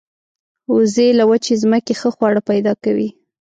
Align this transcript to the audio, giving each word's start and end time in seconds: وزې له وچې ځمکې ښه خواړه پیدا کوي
وزې 0.75 1.07
له 1.19 1.23
وچې 1.29 1.53
ځمکې 1.63 1.93
ښه 1.99 2.09
خواړه 2.15 2.41
پیدا 2.49 2.73
کوي 2.83 3.09